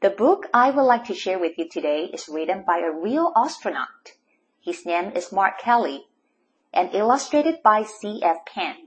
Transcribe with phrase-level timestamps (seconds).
[0.00, 3.32] The book I would like to share with you today is written by a real
[3.34, 4.12] astronaut.
[4.60, 6.06] His name is Mark Kelly
[6.72, 8.46] and illustrated by C.F.
[8.46, 8.86] Payne.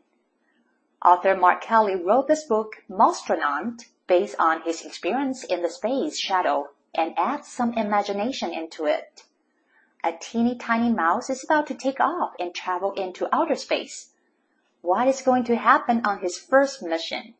[1.03, 6.69] Author Mark Kelly wrote this book, Mousetronaut, based on his experience in the space shuttle
[6.95, 9.23] and adds some imagination into it.
[10.05, 14.13] A teeny tiny mouse is about to take off and travel into outer space.
[14.80, 17.33] What is going to happen on his first mission?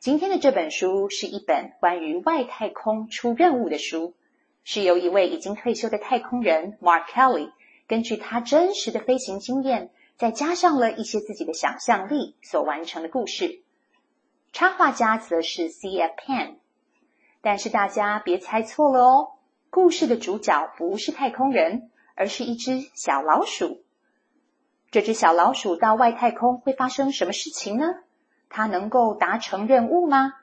[0.00, 4.14] 今天的这本书是一本关于外太空出任务的书，
[4.64, 7.50] 是由一位已经退休的太空人 Mark Kelly
[7.86, 13.60] 根据他真实的飞行经验，再加上了一些自己的想象力所完成的故事。
[14.54, 16.14] 插画家则是 C.F.
[16.16, 16.54] Penn，
[17.42, 19.32] 但是大家别猜错了哦，
[19.68, 23.82] 故事的主角不是太空人，而是一只小老鼠。
[24.90, 27.84] 这只小老鼠到外太空会发生什么事情呢？
[28.50, 30.34] 它能够达成任务吗？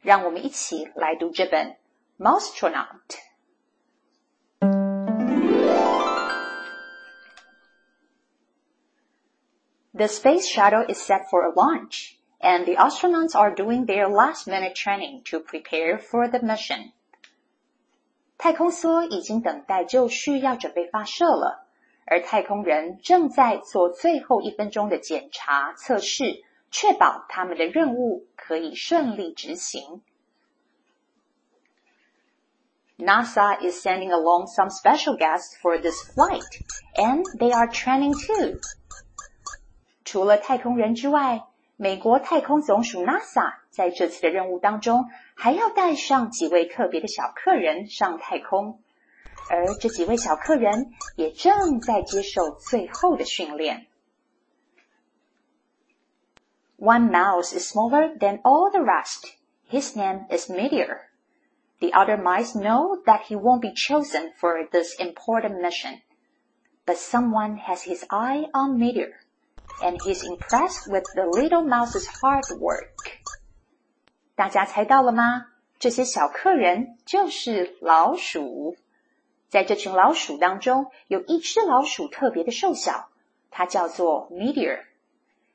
[0.00, 1.76] 让我们一起来读这本
[2.22, 2.86] 《Mostronaut》。
[9.92, 15.22] The space shuttle is set for a launch, and the astronauts are doing their last-minute training
[15.30, 16.92] to prepare for the mission.
[18.36, 21.68] 太空梭已经等待就绪，要准备发射了，
[22.06, 26.42] 而太空人正在做最后一分钟的检查测试。
[26.74, 30.02] 确保他们的任务可以顺利执行。
[32.98, 36.42] NASA is sending along some special guests for this flight,
[36.96, 38.58] and they are training too.
[40.04, 41.44] 除了太空人之外，
[41.76, 45.04] 美国太空总署 NASA 在这次的任务当中
[45.36, 48.80] 还要带上几位特别的小客人上太空，
[49.48, 53.86] 而这几位小客人也正在接受最后的训练。
[56.83, 59.35] One mouse is smaller than all the rest.
[59.67, 61.09] His name is Meteor.
[61.79, 66.01] The other mice know that he won't be chosen for this important mission.
[66.85, 69.13] But someone has his eye on Meteor,
[69.83, 73.21] and he's impressed with the little mouse's hard work.
[74.35, 75.45] 大家猜到了吗？
[75.77, 78.75] 这些小客人就是老鼠。
[79.47, 83.09] 在这群老鼠当中，有一只老鼠特别的瘦小，
[83.49, 84.79] 它叫做 Meteor。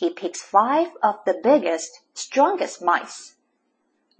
[0.00, 3.32] He picks five of the biggest, strongest mice.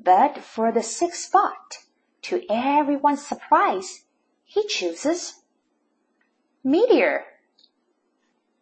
[0.02, 1.84] But for the sixth spot,
[2.22, 4.04] to everyone's surprise,
[4.44, 5.34] he chooses
[6.62, 7.24] Meteor.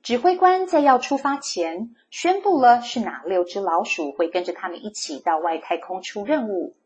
[0.03, 6.77] 指挥官在要出发前宣布了是哪六只老鼠会跟着他们一起到外太空出任务。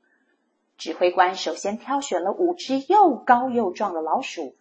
[0.77, 4.55] 指挥官首先挑选了五只又高又壮的老鼠，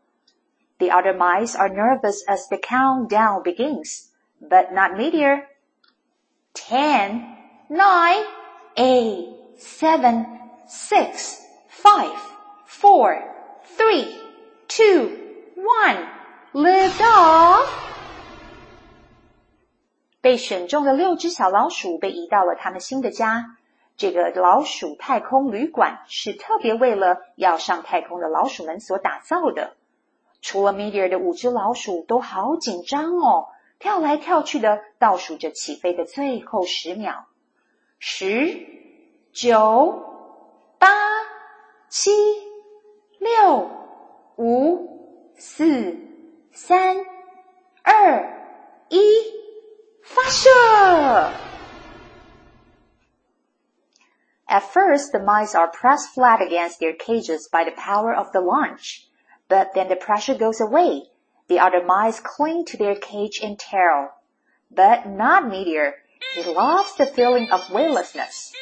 [0.80, 4.10] The other mice are nervous as the countdown begins,
[4.40, 5.46] but not Meteor.
[6.54, 7.36] Ten,
[7.68, 8.24] nine,
[8.76, 9.28] eight,
[9.58, 10.26] seven,
[10.66, 12.18] six, five,
[12.66, 13.22] four,
[13.64, 14.18] three,
[14.66, 15.18] two,
[15.54, 16.08] one.
[16.52, 17.91] Lift off!
[20.23, 23.57] 被选中的六只小老鼠被移到了他们新的家。
[23.97, 29.75] 这个老鼠太空旅馆是特别为了要上太空的老鼠们所打造的。
[30.41, 33.49] 除了 Meteor 的五只老鼠都好紧张哦，
[33.79, 37.25] 跳来跳去的倒数着起飞的最后十秒。
[37.99, 38.65] 十、
[39.33, 40.05] 九、
[40.79, 40.87] 八、
[41.89, 42.11] 七、
[43.19, 43.69] 六、
[44.37, 45.97] 五、四、
[46.53, 46.95] 三、
[47.83, 49.42] 二、一。
[50.03, 50.49] 发射。
[54.47, 58.39] At At first, the mice are pressed flat against their cages by the power of the
[58.39, 59.07] launch,
[59.49, 61.09] but then the pressure goes away.
[61.47, 64.11] The other mice cling to their cage and terror,
[64.69, 65.95] But not Meteor.
[66.35, 68.53] He loves the feeling of weightlessness.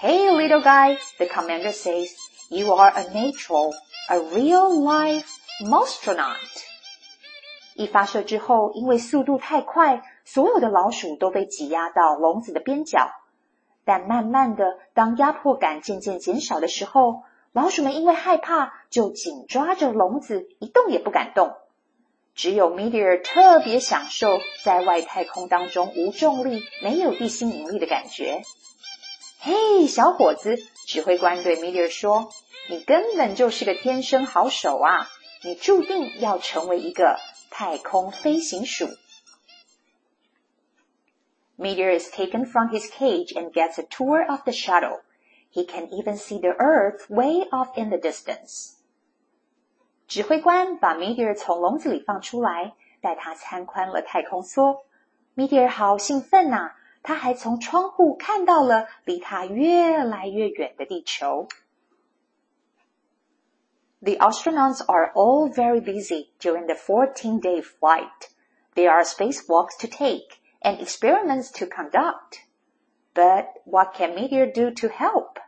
[0.00, 2.12] Hey, little guy, the commander says,
[2.50, 3.72] you are a natural,
[4.08, 6.64] a real life mousetronaut.
[7.76, 13.10] 一发射之后，因为速度太快，所有的老鼠都被挤压到笼子的边角。
[13.84, 17.22] 但慢慢的，当压迫感渐渐减少的时候，
[17.52, 21.54] 老鼠们因为害怕，就紧抓着笼子，一动也不敢动。
[22.34, 28.42] 只有 Meteor 特别享受在外太空当中无重力、没有地心引力的感觉。
[29.40, 30.56] 嘿，小伙子，
[30.86, 32.28] 指挥官对 Meteor 说
[32.70, 35.08] ：“你根本就是个天生好手啊！
[35.42, 37.18] 你注定要成为一个
[37.50, 38.86] 太空飞行鼠。”
[41.59, 45.01] Meteor is taken from his cage and gets a tour of the shuttle.
[45.49, 48.73] He can even see the Earth way off in the distance.
[50.07, 54.81] 指挥官把 Meteor 从笼子里放出来，带他参观了太空梭。
[55.35, 56.75] Meteor 好兴奋呐、啊！
[57.01, 61.47] 他还从窗户看到了离他越来越远的地球。
[64.01, 68.29] The astronauts are all very busy during the 14-day flight.
[68.73, 72.40] There are spacewalks to take and experiments to conduct.
[73.14, 75.38] But what can Meteor do to help?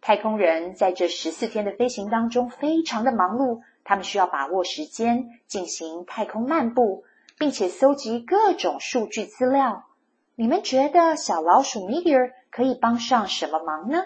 [0.00, 7.04] 太空人在这十四天的飞行当中非常的忙碌，他们需要把握时间进行太空漫步，
[7.38, 9.84] 并且搜集各种数据资料。
[10.36, 14.04] 你们觉得小老鼠 Meteor 可以帮上什么忙呢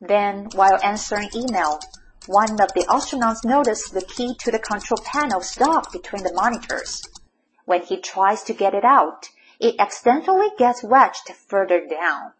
[0.00, 1.80] ？Then, while answering email,
[2.26, 7.02] one of the astronauts noticed the key to the control panel stuck between the monitors.
[7.64, 12.32] When he tries to get it out, it accidentally gets wedged further down.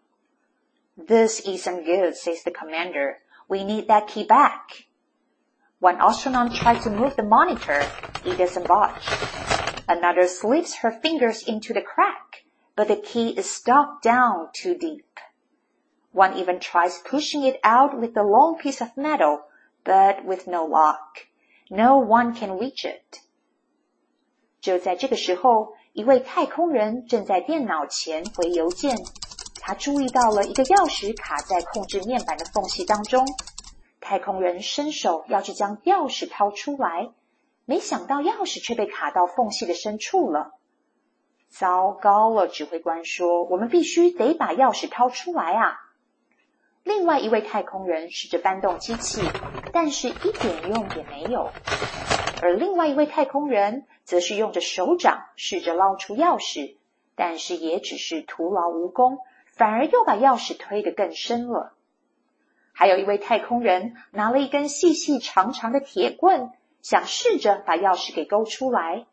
[0.97, 3.19] This isn't good, says the commander.
[3.47, 4.85] We need that key back.
[5.79, 7.83] One astronaut tries to move the monitor.
[8.23, 9.07] It doesn't budge.
[9.87, 12.43] Another slips her fingers into the crack,
[12.75, 15.19] but the key is stuck down too deep.
[16.11, 19.41] One even tries pushing it out with a long piece of metal,
[19.83, 21.25] but with no lock,
[21.69, 23.19] no one can reach it.
[24.59, 28.95] 就在这个时候，一位太空人正在电脑前回邮件。
[29.63, 33.25] 他注意到了一个钥匙卡在控制面板的缝隙当中，
[33.99, 37.11] 太空人伸手要去将钥匙掏出来，
[37.65, 40.51] 没想到钥匙却被卡到缝隙的深处了。
[41.49, 45.77] 糟糕了，指挥官说：“我们必须得把钥匙掏出来啊！”
[46.83, 49.21] 另外一位太空人试着搬动机器，
[49.72, 51.50] 但是一点用也没有。
[52.42, 56.76] 而另外一位太空人则是用着手掌试着捞出钥匙，
[57.14, 59.18] 但是也只是徒劳无功。
[59.52, 61.72] 反而又把钥匙推得更深了。
[62.74, 66.50] 还有一位太空人拿了一根细细长长的铁棍，
[66.82, 69.06] 想试着把钥匙给勾出来，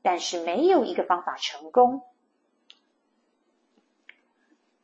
[0.00, 2.02] 但是没有一个方法成功。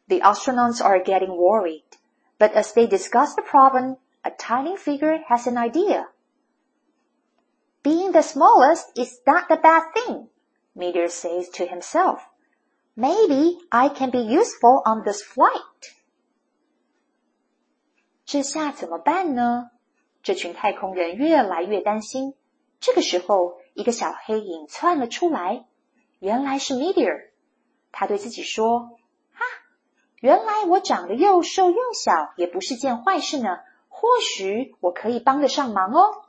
[0.09, 1.85] The astronauts are getting worried,
[2.37, 6.09] but as they discuss the problem, a tiny figure has an idea.
[7.83, 10.29] Being the smallest is not a bad thing,
[10.75, 12.21] Meteor says to himself.
[12.97, 15.93] Maybe I can be useful on this flight.
[18.25, 19.71] 这下怎么办呢？
[20.23, 22.35] 这群太空人越来越担心。
[22.81, 25.67] 这个时候，一个小黑影窜了出来，
[26.21, 27.31] 原来是 Meteor。
[27.93, 28.97] 他对自己说：“
[29.35, 29.45] 哈，
[30.21, 33.59] 原来我长得又瘦又小，也不是件坏事呢。
[33.99, 36.25] 或许我可以帮得上忙哦。”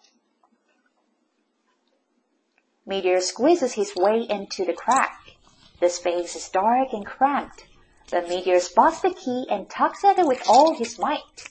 [2.86, 5.38] Meteor squeezes his way into the crack.
[5.80, 7.65] The space is dark and cramped.
[8.10, 11.50] The meteor spots the key and tugs at it with all his might.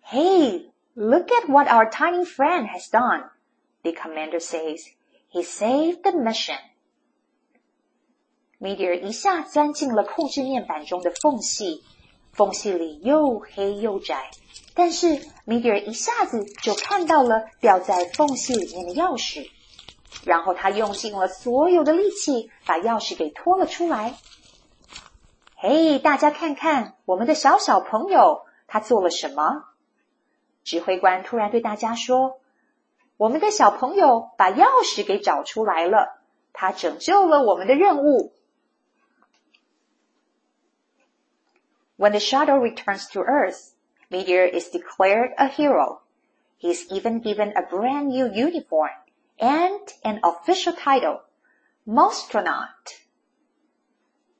[0.00, 3.24] Hey, look at what our tiny friend has done,
[3.82, 4.88] the commander says.
[5.28, 6.56] He saved the mission.
[8.58, 11.82] Meteor 一下钻进了控制面板中的缝隙，
[12.33, 14.31] 缝隙里又黑又窄，
[14.73, 19.49] 但是米迪尔一下子就看到了掉在缝隙里面的钥匙。
[20.23, 24.15] 然后他用尽了所有的力气，把钥匙给拖了出来。
[25.55, 29.63] 嘿，大家看看我们的小小朋友，他做了什么？
[30.63, 32.39] 指挥官突然对大家说
[33.17, 36.21] ：“我们的小朋友把钥匙给找出来了，
[36.53, 38.33] 他拯救了我们的任务。”
[42.01, 43.75] When the shuttle returns to Earth,
[44.09, 46.01] Meteor is declared a hero.
[46.57, 48.89] He is even given a brand new uniform
[49.37, 51.21] and an official title,
[51.85, 53.03] Mousetronaut.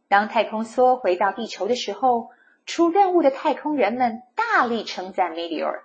[0.08, 2.32] 当太空梭回到地球的时候，
[2.65, 5.82] 出任务的太空人们大力称赞 Meteor，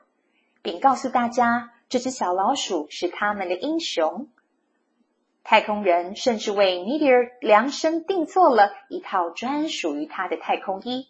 [0.63, 4.31] 并告诉大家这只小老鼠是他们的英雄。
[5.45, 11.09] 太空人甚至为 Meteor 量身定做了一套专属于他的太空衣。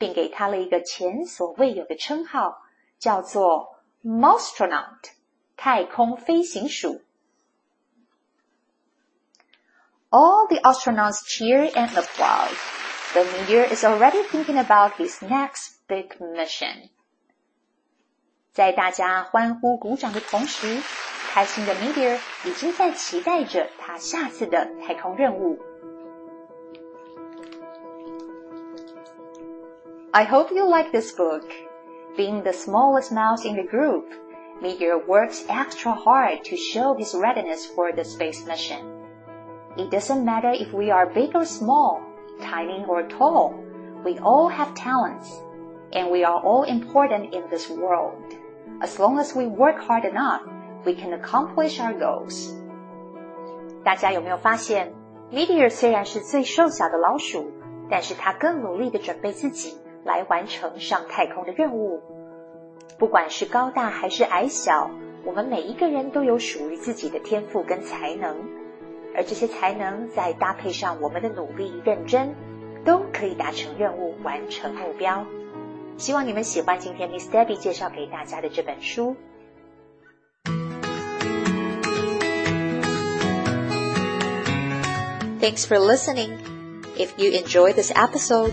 [0.00, 2.62] 并给他了一个前所未有的称号，
[2.98, 5.10] 叫做 “Mousetronaut”（
[5.58, 7.02] 太空飞行鼠）。
[10.08, 12.48] All the astronauts cheer and applaud.
[13.12, 16.88] The meteor is already thinking about his next big mission.
[18.52, 20.80] 在大家欢呼鼓掌的同时，
[21.30, 25.60] 开心的 meteor 已经在期待着他下次的太空任务。
[30.13, 31.43] I hope you like this book.
[32.15, 34.05] Being the smallest mouse in the group,
[34.61, 38.79] Meteor works extra hard to show his readiness for the space mission.
[39.77, 42.01] It doesn't matter if we are big or small,
[42.41, 43.53] tiny or tall,
[44.05, 45.29] we all have talents,
[45.91, 48.15] and we are all important in this world.
[48.81, 50.43] As long as we work hard enough,
[50.85, 52.53] we can accomplish our goals.
[53.83, 54.93] 大家有没有发现，
[55.31, 57.51] Meteor 虽然是最瘦小的老鼠，
[57.89, 62.00] 但是它更努力的准备自己 来完成上太空的任务。
[62.98, 64.90] 不管是高大还是矮小，
[65.24, 68.36] 我们每一个人都有属于自己的天赋跟才能，
[69.14, 72.34] 而这些才能再搭配上我们的努力认真，
[72.84, 75.26] 都可以达成任务，完成目标。
[75.96, 79.16] 希望你们喜欢今天 Miss Debbie 介绍给大家的这本书。
[85.40, 86.38] Thanks for listening.
[86.96, 88.52] If you enjoy this episode